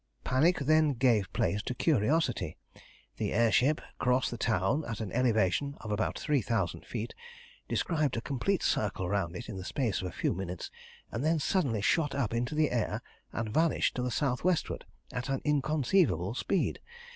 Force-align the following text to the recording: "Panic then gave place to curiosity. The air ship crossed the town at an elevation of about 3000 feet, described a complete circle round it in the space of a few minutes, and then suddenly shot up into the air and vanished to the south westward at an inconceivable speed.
"Panic 0.23 0.57
then 0.57 0.93
gave 0.93 1.31
place 1.31 1.61
to 1.61 1.75
curiosity. 1.75 2.57
The 3.17 3.33
air 3.33 3.51
ship 3.51 3.79
crossed 3.99 4.31
the 4.31 4.37
town 4.39 4.83
at 4.85 4.99
an 4.99 5.11
elevation 5.11 5.75
of 5.79 5.91
about 5.91 6.17
3000 6.17 6.87
feet, 6.87 7.13
described 7.67 8.17
a 8.17 8.21
complete 8.21 8.63
circle 8.63 9.07
round 9.07 9.35
it 9.35 9.47
in 9.47 9.57
the 9.57 9.63
space 9.63 10.01
of 10.01 10.07
a 10.07 10.11
few 10.11 10.33
minutes, 10.33 10.71
and 11.11 11.23
then 11.23 11.37
suddenly 11.37 11.81
shot 11.81 12.15
up 12.15 12.33
into 12.33 12.55
the 12.55 12.71
air 12.71 13.03
and 13.31 13.53
vanished 13.53 13.93
to 13.93 14.01
the 14.01 14.09
south 14.09 14.43
westward 14.43 14.85
at 15.11 15.29
an 15.29 15.39
inconceivable 15.45 16.33
speed. 16.33 16.79